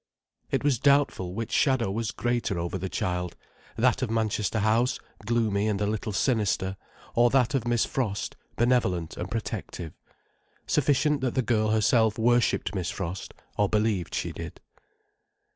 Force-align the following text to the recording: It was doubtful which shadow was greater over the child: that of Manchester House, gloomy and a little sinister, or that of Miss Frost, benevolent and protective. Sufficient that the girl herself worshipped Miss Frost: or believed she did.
It 0.49 0.63
was 0.63 0.79
doubtful 0.79 1.35
which 1.35 1.51
shadow 1.51 1.91
was 1.91 2.09
greater 2.09 2.57
over 2.57 2.79
the 2.79 2.89
child: 2.89 3.35
that 3.77 4.01
of 4.01 4.09
Manchester 4.09 4.57
House, 4.61 4.99
gloomy 5.27 5.67
and 5.67 5.79
a 5.79 5.85
little 5.85 6.11
sinister, 6.11 6.75
or 7.13 7.29
that 7.29 7.53
of 7.53 7.67
Miss 7.67 7.85
Frost, 7.85 8.35
benevolent 8.55 9.15
and 9.15 9.29
protective. 9.29 9.93
Sufficient 10.65 11.21
that 11.21 11.35
the 11.35 11.43
girl 11.43 11.69
herself 11.69 12.17
worshipped 12.17 12.73
Miss 12.73 12.89
Frost: 12.89 13.35
or 13.57 13.69
believed 13.69 14.15
she 14.15 14.31
did. 14.31 14.59